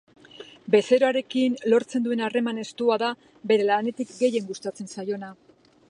Bezeroarekin 0.75 1.57
lortzen 1.73 2.07
duen 2.07 2.25
harreman 2.29 2.63
estua 2.63 2.99
da 3.05 3.13
bere 3.53 3.69
lanetik 3.71 4.19
gehien 4.23 4.53
gustatzen 4.53 4.95
zaiona. 4.97 5.33